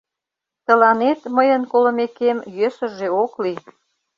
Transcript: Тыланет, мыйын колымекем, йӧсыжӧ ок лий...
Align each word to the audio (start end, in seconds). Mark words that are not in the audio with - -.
Тыланет, 0.65 1.19
мыйын 1.35 1.63
колымекем, 1.71 2.37
йӧсыжӧ 2.57 3.07
ок 3.23 3.33
лий... 3.43 3.59